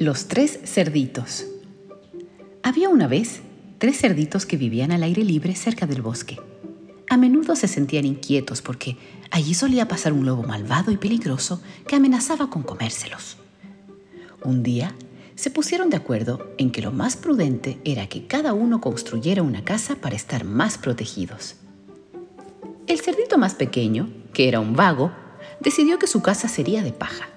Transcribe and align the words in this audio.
Los 0.00 0.28
tres 0.28 0.58
cerditos. 0.64 1.44
Había 2.62 2.88
una 2.88 3.06
vez 3.06 3.42
tres 3.76 3.98
cerditos 3.98 4.46
que 4.46 4.56
vivían 4.56 4.92
al 4.92 5.02
aire 5.02 5.22
libre 5.22 5.54
cerca 5.54 5.86
del 5.86 6.00
bosque. 6.00 6.38
A 7.10 7.18
menudo 7.18 7.54
se 7.54 7.68
sentían 7.68 8.06
inquietos 8.06 8.62
porque 8.62 8.96
allí 9.30 9.52
solía 9.52 9.88
pasar 9.88 10.14
un 10.14 10.24
lobo 10.24 10.42
malvado 10.42 10.90
y 10.90 10.96
peligroso 10.96 11.60
que 11.86 11.96
amenazaba 11.96 12.48
con 12.48 12.62
comérselos. 12.62 13.36
Un 14.42 14.62
día 14.62 14.94
se 15.34 15.50
pusieron 15.50 15.90
de 15.90 15.98
acuerdo 15.98 16.50
en 16.56 16.70
que 16.70 16.80
lo 16.80 16.92
más 16.92 17.18
prudente 17.18 17.78
era 17.84 18.06
que 18.06 18.26
cada 18.26 18.54
uno 18.54 18.80
construyera 18.80 19.42
una 19.42 19.64
casa 19.64 19.96
para 19.96 20.16
estar 20.16 20.44
más 20.44 20.78
protegidos. 20.78 21.56
El 22.86 23.00
cerdito 23.00 23.36
más 23.36 23.54
pequeño, 23.54 24.08
que 24.32 24.48
era 24.48 24.60
un 24.60 24.72
vago, 24.72 25.12
decidió 25.60 25.98
que 25.98 26.06
su 26.06 26.22
casa 26.22 26.48
sería 26.48 26.82
de 26.82 26.94
paja. 26.94 27.28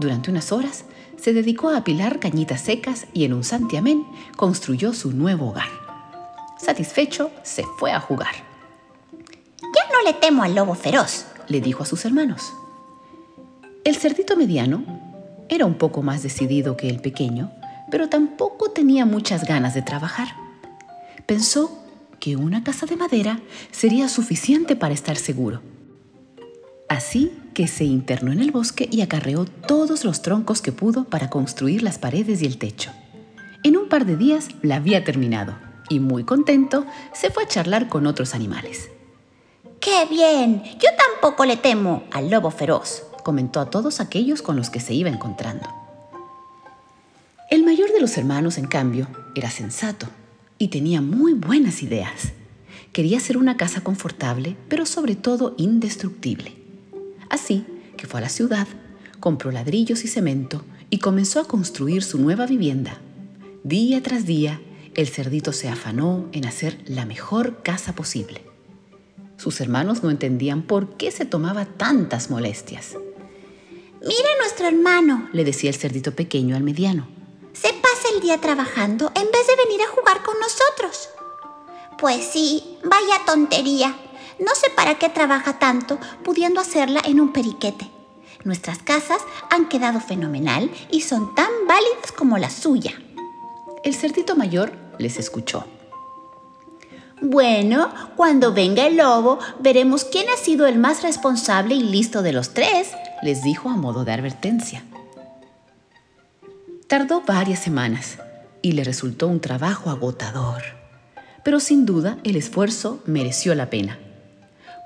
Durante 0.00 0.30
unas 0.30 0.50
horas 0.50 0.86
se 1.18 1.34
dedicó 1.34 1.68
a 1.68 1.76
apilar 1.76 2.20
cañitas 2.20 2.62
secas 2.62 3.06
y 3.12 3.24
en 3.24 3.34
un 3.34 3.44
santiamén 3.44 4.06
construyó 4.34 4.94
su 4.94 5.12
nuevo 5.12 5.50
hogar. 5.50 5.68
Satisfecho, 6.56 7.30
se 7.42 7.64
fue 7.78 7.92
a 7.92 8.00
jugar. 8.00 8.32
Ya 9.12 9.92
no 9.92 10.02
le 10.02 10.14
temo 10.14 10.42
al 10.42 10.54
lobo 10.54 10.74
feroz, 10.74 11.26
le 11.48 11.60
dijo 11.60 11.82
a 11.82 11.86
sus 11.86 12.06
hermanos. 12.06 12.50
El 13.84 13.94
cerdito 13.94 14.38
mediano 14.38 14.82
era 15.50 15.66
un 15.66 15.74
poco 15.74 16.00
más 16.00 16.22
decidido 16.22 16.78
que 16.78 16.88
el 16.88 17.00
pequeño, 17.00 17.52
pero 17.90 18.08
tampoco 18.08 18.70
tenía 18.70 19.04
muchas 19.04 19.44
ganas 19.44 19.74
de 19.74 19.82
trabajar. 19.82 20.28
Pensó 21.26 21.78
que 22.20 22.36
una 22.36 22.64
casa 22.64 22.86
de 22.86 22.96
madera 22.96 23.38
sería 23.70 24.08
suficiente 24.08 24.76
para 24.76 24.94
estar 24.94 25.16
seguro. 25.16 25.60
Así 26.88 27.32
que 27.54 27.68
se 27.68 27.84
internó 27.84 28.32
en 28.32 28.40
el 28.40 28.50
bosque 28.50 28.88
y 28.90 29.00
acarreó 29.00 29.44
todos 29.44 30.04
los 30.04 30.22
troncos 30.22 30.62
que 30.62 30.72
pudo 30.72 31.04
para 31.04 31.30
construir 31.30 31.82
las 31.82 31.98
paredes 31.98 32.42
y 32.42 32.46
el 32.46 32.58
techo. 32.58 32.90
En 33.62 33.76
un 33.76 33.88
par 33.88 34.06
de 34.06 34.16
días 34.16 34.48
la 34.62 34.76
había 34.76 35.04
terminado 35.04 35.54
y 35.88 36.00
muy 36.00 36.24
contento 36.24 36.86
se 37.12 37.30
fue 37.30 37.44
a 37.44 37.48
charlar 37.48 37.88
con 37.88 38.06
otros 38.06 38.34
animales. 38.34 38.90
¡Qué 39.80 40.06
bien! 40.08 40.62
Yo 40.74 40.88
tampoco 40.96 41.44
le 41.44 41.56
temo 41.56 42.04
al 42.10 42.30
lobo 42.30 42.50
feroz, 42.50 43.04
comentó 43.24 43.60
a 43.60 43.70
todos 43.70 44.00
aquellos 44.00 44.42
con 44.42 44.56
los 44.56 44.70
que 44.70 44.80
se 44.80 44.94
iba 44.94 45.10
encontrando. 45.10 45.68
El 47.50 47.64
mayor 47.64 47.92
de 47.92 48.00
los 48.00 48.16
hermanos, 48.16 48.58
en 48.58 48.66
cambio, 48.66 49.08
era 49.34 49.50
sensato 49.50 50.06
y 50.56 50.68
tenía 50.68 51.00
muy 51.00 51.34
buenas 51.34 51.82
ideas. 51.82 52.32
Quería 52.92 53.18
hacer 53.18 53.36
una 53.36 53.56
casa 53.56 53.82
confortable, 53.82 54.56
pero 54.68 54.86
sobre 54.86 55.16
todo 55.16 55.54
indestructible. 55.58 56.59
Así 57.30 57.64
que 57.96 58.06
fue 58.06 58.20
a 58.20 58.24
la 58.24 58.28
ciudad, 58.28 58.68
compró 59.20 59.50
ladrillos 59.50 60.04
y 60.04 60.08
cemento 60.08 60.62
y 60.90 60.98
comenzó 60.98 61.40
a 61.40 61.48
construir 61.48 62.02
su 62.02 62.18
nueva 62.18 62.46
vivienda. 62.46 62.98
Día 63.64 64.02
tras 64.02 64.26
día, 64.26 64.60
el 64.94 65.08
cerdito 65.08 65.52
se 65.52 65.68
afanó 65.68 66.28
en 66.32 66.44
hacer 66.44 66.78
la 66.86 67.06
mejor 67.06 67.62
casa 67.62 67.94
posible. 67.94 68.42
Sus 69.36 69.60
hermanos 69.60 70.02
no 70.02 70.10
entendían 70.10 70.62
por 70.62 70.96
qué 70.96 71.10
se 71.10 71.24
tomaba 71.24 71.64
tantas 71.64 72.28
molestias. 72.28 72.96
Mira 74.02 74.28
nuestro 74.38 74.66
hermano, 74.66 75.28
le 75.32 75.44
decía 75.44 75.70
el 75.70 75.76
cerdito 75.76 76.14
pequeño 76.14 76.56
al 76.56 76.62
mediano. 76.62 77.06
Se 77.52 77.68
pasa 77.68 78.08
el 78.14 78.20
día 78.20 78.38
trabajando 78.38 79.12
en 79.14 79.30
vez 79.30 79.46
de 79.46 79.64
venir 79.64 79.82
a 79.82 79.88
jugar 79.88 80.22
con 80.22 80.34
nosotros. 80.40 81.10
Pues 81.98 82.24
sí, 82.24 82.78
vaya 82.82 83.24
tontería. 83.26 83.94
No 84.40 84.54
sé 84.54 84.70
para 84.74 84.96
qué 84.96 85.10
trabaja 85.10 85.58
tanto 85.58 85.98
pudiendo 86.24 86.60
hacerla 86.60 87.02
en 87.04 87.20
un 87.20 87.32
periquete. 87.32 87.90
Nuestras 88.44 88.78
casas 88.78 89.20
han 89.50 89.68
quedado 89.68 90.00
fenomenal 90.00 90.70
y 90.90 91.02
son 91.02 91.34
tan 91.34 91.50
válidas 91.68 92.10
como 92.16 92.38
la 92.38 92.48
suya. 92.48 92.92
El 93.84 93.94
cerdito 93.94 94.36
mayor 94.36 94.72
les 94.98 95.18
escuchó. 95.18 95.66
Bueno, 97.20 97.92
cuando 98.16 98.54
venga 98.54 98.86
el 98.86 98.96
lobo, 98.96 99.38
veremos 99.58 100.04
quién 100.04 100.26
ha 100.30 100.38
sido 100.38 100.66
el 100.66 100.78
más 100.78 101.02
responsable 101.02 101.74
y 101.74 101.82
listo 101.82 102.22
de 102.22 102.32
los 102.32 102.54
tres, 102.54 102.92
les 103.22 103.42
dijo 103.42 103.68
a 103.68 103.76
modo 103.76 104.06
de 104.06 104.12
advertencia. 104.12 104.84
Tardó 106.86 107.20
varias 107.20 107.60
semanas 107.60 108.16
y 108.62 108.72
le 108.72 108.84
resultó 108.84 109.28
un 109.28 109.40
trabajo 109.40 109.90
agotador, 109.90 110.62
pero 111.44 111.60
sin 111.60 111.84
duda 111.84 112.16
el 112.24 112.36
esfuerzo 112.36 113.02
mereció 113.04 113.54
la 113.54 113.68
pena. 113.68 113.98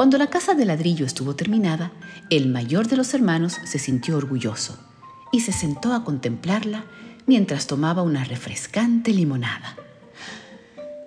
Cuando 0.00 0.16
la 0.16 0.28
casa 0.28 0.54
de 0.54 0.64
ladrillo 0.64 1.04
estuvo 1.04 1.36
terminada, 1.36 1.92
el 2.30 2.48
mayor 2.48 2.88
de 2.88 2.96
los 2.96 3.12
hermanos 3.12 3.58
se 3.64 3.78
sintió 3.78 4.16
orgulloso 4.16 4.78
y 5.30 5.40
se 5.40 5.52
sentó 5.52 5.92
a 5.92 6.04
contemplarla 6.04 6.86
mientras 7.26 7.66
tomaba 7.66 8.00
una 8.00 8.24
refrescante 8.24 9.12
limonada. 9.12 9.76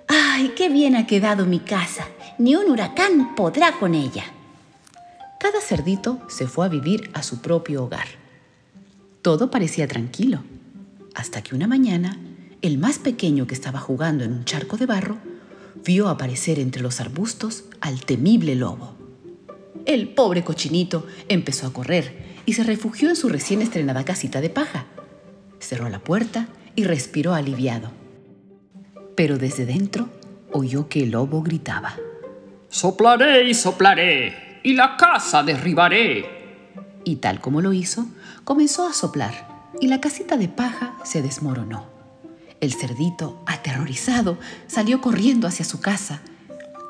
¡Ay, 0.07 0.53
qué 0.55 0.69
bien 0.69 0.95
ha 0.95 1.07
quedado 1.07 1.47
mi 1.47 1.57
casa! 1.57 2.05
Ni 2.37 2.55
un 2.55 2.69
huracán 2.69 3.33
podrá 3.33 3.79
con 3.79 3.95
ella. 3.95 4.25
Cada 5.39 5.59
cerdito 5.59 6.21
se 6.29 6.45
fue 6.45 6.67
a 6.67 6.69
vivir 6.69 7.09
a 7.15 7.23
su 7.23 7.41
propio 7.41 7.85
hogar. 7.85 8.05
Todo 9.23 9.49
parecía 9.49 9.87
tranquilo, 9.87 10.43
hasta 11.15 11.41
que 11.41 11.55
una 11.55 11.65
mañana 11.65 12.19
el 12.61 12.77
más 12.77 12.99
pequeño 12.99 13.47
que 13.47 13.55
estaba 13.55 13.79
jugando 13.79 14.23
en 14.23 14.33
un 14.33 14.45
charco 14.45 14.77
de 14.77 14.85
barro 14.85 15.32
vio 15.83 16.09
aparecer 16.09 16.59
entre 16.59 16.81
los 16.81 16.99
arbustos 16.99 17.65
al 17.81 18.05
temible 18.05 18.55
lobo. 18.55 18.95
El 19.85 20.09
pobre 20.09 20.43
cochinito 20.43 21.05
empezó 21.27 21.67
a 21.67 21.73
correr 21.73 22.41
y 22.45 22.53
se 22.53 22.63
refugió 22.63 23.09
en 23.09 23.15
su 23.15 23.29
recién 23.29 23.61
estrenada 23.61 24.05
casita 24.05 24.41
de 24.41 24.49
paja. 24.49 24.85
Cerró 25.59 25.89
la 25.89 25.99
puerta 25.99 26.47
y 26.75 26.83
respiró 26.83 27.33
aliviado. 27.33 27.91
Pero 29.15 29.37
desde 29.37 29.65
dentro 29.65 30.09
oyó 30.51 30.87
que 30.87 31.03
el 31.03 31.11
lobo 31.11 31.41
gritaba. 31.41 31.95
Soplaré 32.69 33.47
y 33.47 33.53
soplaré, 33.53 34.59
y 34.63 34.73
la 34.73 34.97
casa 34.97 35.43
derribaré. 35.43 36.25
Y 37.03 37.17
tal 37.17 37.39
como 37.39 37.61
lo 37.61 37.73
hizo, 37.73 38.07
comenzó 38.43 38.87
a 38.87 38.93
soplar, 38.93 39.71
y 39.79 39.87
la 39.87 40.01
casita 40.01 40.37
de 40.37 40.47
paja 40.47 40.95
se 41.03 41.21
desmoronó. 41.21 41.92
El 42.63 42.71
cerdito, 42.71 43.43
aterrorizado, 43.45 44.37
salió 44.67 45.01
corriendo 45.01 45.49
hacia 45.49 45.65
su 45.65 45.81
casa 45.81 46.21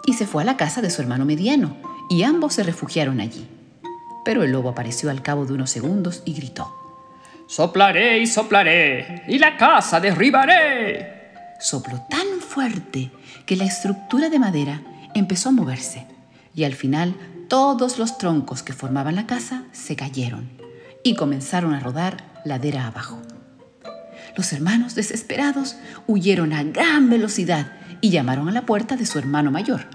y 0.06 0.14
se 0.14 0.28
fue 0.28 0.44
a 0.44 0.46
la 0.46 0.56
casa 0.56 0.84
de 0.84 0.92
su 0.92 1.02
hermano 1.02 1.26
mediano, 1.26 1.76
y 2.12 2.22
ambos 2.22 2.54
se 2.54 2.62
refugiaron 2.62 3.20
allí. 3.20 3.48
Pero 4.24 4.44
el 4.44 4.52
lobo 4.52 4.70
apareció 4.70 5.10
al 5.10 5.24
cabo 5.24 5.48
de 5.48 5.54
unos 5.54 5.72
segundos 5.72 6.22
y 6.26 6.36
gritó. 6.36 6.72
Soplaré 7.48 8.20
y 8.20 8.28
soplaré, 8.28 9.24
y 9.28 9.40
la 9.40 9.58
casa 9.58 10.00
derribaré. 10.00 11.32
Sopló 11.60 12.06
tan 12.08 12.40
fuerte 12.40 13.10
que 13.48 13.56
la 13.56 13.66
estructura 13.66 14.30
de 14.30 14.38
madera 14.38 14.80
empezó 15.16 15.50
a 15.50 15.54
moverse, 15.54 16.06
y 16.54 16.66
al 16.66 16.76
final 16.76 17.16
todos 17.50 17.98
los 17.98 18.20
troncos 18.20 18.62
que 18.62 18.74
formaban 18.74 19.16
la 19.16 19.26
casa 19.26 19.64
se 19.72 19.96
cayeron 19.96 20.52
y 21.04 21.16
comenzaron 21.16 21.74
a 21.74 21.80
rodar 21.80 22.42
ladera 22.46 22.86
abajo. 22.86 23.20
Los 24.36 24.52
hermanos, 24.52 24.96
desesperados, 24.96 25.76
huyeron 26.08 26.54
a 26.54 26.64
gran 26.64 27.10
velocidad 27.10 27.72
y 28.02 28.10
llamaron 28.10 28.50
a 28.50 28.52
la 28.52 28.66
puerta 28.66 28.96
de 28.96 29.06
su 29.06 29.20
hermano 29.20 29.52
mayor, 29.52 29.86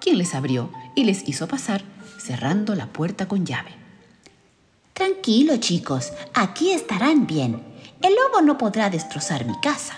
quien 0.00 0.18
les 0.18 0.34
abrió 0.34 0.70
y 0.94 1.04
les 1.04 1.28
hizo 1.28 1.48
pasar, 1.48 1.82
cerrando 2.18 2.74
la 2.74 2.86
puerta 2.86 3.26
con 3.26 3.44
llave. 3.44 3.70
Tranquilo, 4.92 5.56
chicos, 5.58 6.12
aquí 6.34 6.70
estarán 6.70 7.26
bien. 7.26 7.62
El 8.02 8.14
lobo 8.14 8.42
no 8.42 8.56
podrá 8.56 8.90
destrozar 8.90 9.44
mi 9.44 9.58
casa. 9.60 9.96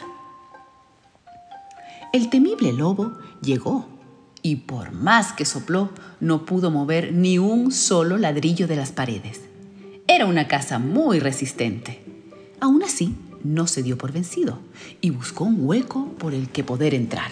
El 2.13 2.29
temible 2.29 2.73
lobo 2.73 3.19
llegó 3.43 3.87
y 4.43 4.57
por 4.57 4.93
más 4.93 5.33
que 5.33 5.45
sopló, 5.45 5.91
no 6.19 6.45
pudo 6.45 6.71
mover 6.71 7.13
ni 7.13 7.39
un 7.39 7.73
solo 7.73 8.17
ladrillo 8.17 8.67
de 8.67 8.77
las 8.77 8.93
paredes. 8.93 9.43
Era 10.07 10.27
una 10.27 10.49
casa 10.49 10.79
muy 10.79 11.21
resistente. 11.21 12.03
Aún 12.61 12.83
así, 12.83 13.15
no 13.45 13.67
se 13.67 13.83
dio 13.83 13.99
por 13.99 14.13
vencido 14.13 14.59
y 15.01 15.11
buscó 15.11 15.45
un 15.45 15.57
hueco 15.61 16.07
por 16.19 16.35
el 16.35 16.49
que 16.51 16.65
poder 16.65 16.95
entrar. 16.95 17.31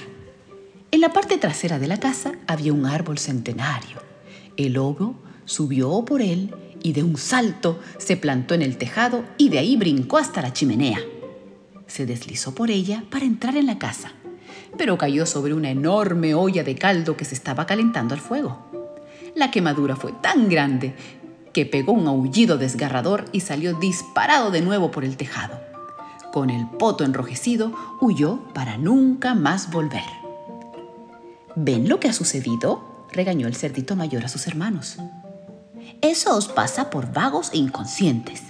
En 0.90 1.00
la 1.00 1.12
parte 1.12 1.36
trasera 1.38 1.78
de 1.78 1.86
la 1.86 1.98
casa 1.98 2.32
había 2.46 2.72
un 2.72 2.86
árbol 2.86 3.18
centenario. 3.18 3.98
El 4.56 4.74
lobo 4.74 5.16
subió 5.44 6.04
por 6.04 6.22
él 6.22 6.54
y 6.82 6.92
de 6.92 7.02
un 7.02 7.16
salto 7.16 7.80
se 7.98 8.16
plantó 8.16 8.54
en 8.54 8.62
el 8.62 8.78
tejado 8.78 9.24
y 9.36 9.50
de 9.50 9.58
ahí 9.58 9.76
brincó 9.76 10.18
hasta 10.18 10.42
la 10.42 10.52
chimenea. 10.52 11.00
Se 11.86 12.06
deslizó 12.06 12.54
por 12.54 12.70
ella 12.70 13.04
para 13.10 13.24
entrar 13.24 13.56
en 13.56 13.66
la 13.66 13.78
casa, 13.78 14.12
pero 14.76 14.98
cayó 14.98 15.26
sobre 15.26 15.54
una 15.54 15.70
enorme 15.70 16.34
olla 16.34 16.64
de 16.64 16.74
caldo 16.74 17.16
que 17.16 17.24
se 17.24 17.34
estaba 17.34 17.66
calentando 17.66 18.14
al 18.14 18.20
fuego. 18.20 18.66
La 19.34 19.50
quemadura 19.50 19.96
fue 19.96 20.12
tan 20.22 20.48
grande 20.48 20.94
que 21.52 21.66
pegó 21.66 21.92
un 21.92 22.06
aullido 22.06 22.56
desgarrador 22.56 23.24
y 23.32 23.40
salió 23.40 23.74
disparado 23.78 24.50
de 24.50 24.60
nuevo 24.60 24.90
por 24.90 25.04
el 25.04 25.16
tejado 25.16 25.67
con 26.32 26.50
el 26.50 26.66
poto 26.66 27.04
enrojecido, 27.04 27.72
huyó 28.00 28.40
para 28.54 28.76
nunca 28.76 29.34
más 29.34 29.70
volver. 29.70 30.04
¿Ven 31.56 31.88
lo 31.88 32.00
que 32.00 32.08
ha 32.08 32.12
sucedido? 32.12 33.06
regañó 33.10 33.46
el 33.46 33.56
cerdito 33.56 33.96
mayor 33.96 34.24
a 34.24 34.28
sus 34.28 34.46
hermanos. 34.46 34.98
Eso 36.02 36.36
os 36.36 36.48
pasa 36.48 36.90
por 36.90 37.12
vagos 37.12 37.50
e 37.52 37.56
inconscientes. 37.56 38.42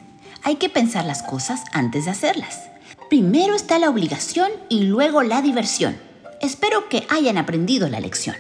Hay 0.43 0.57
que 0.57 0.69
pensar 0.69 1.05
las 1.05 1.23
cosas 1.23 1.63
antes 1.73 2.05
de 2.05 2.11
hacerlas. 2.11 2.69
Primero 3.09 3.55
está 3.55 3.79
la 3.79 3.89
obligación 3.89 4.51
y 4.69 4.83
luego 4.83 5.23
la 5.23 5.41
diversión. 5.41 5.97
Espero 6.41 6.89
que 6.89 7.07
hayan 7.09 7.39
aprendido 7.39 7.89
la 7.89 8.01
lección. 8.01 8.37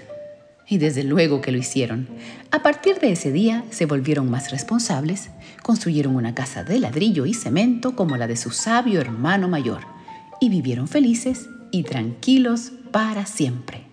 Y 0.69 0.79
desde 0.79 1.03
luego 1.03 1.41
que 1.41 1.51
lo 1.51 1.59
hicieron. 1.59 2.09
A 2.51 2.63
partir 2.63 2.99
de 3.01 3.13
ese 3.13 3.33
día 3.33 3.65
se 3.71 3.87
volvieron 3.87 4.31
más 4.31 4.51
responsables, 4.51 5.31
construyeron 5.63 6.15
una 6.15 6.35
casa 6.35 6.63
de 6.63 6.79
ladrillo 6.79 7.27
y 7.27 7.35
cemento 7.35 7.97
como 7.97 8.17
la 8.17 8.27
de 8.27 8.37
su 8.37 8.51
sabio 8.51 9.01
hermano 9.01 9.49
mayor, 9.49 9.81
y 10.41 10.51
vivieron 10.51 10.87
felices 10.87 11.49
y 11.73 11.83
tranquilos 11.85 12.73
para 12.93 13.27
siempre. 13.27 13.88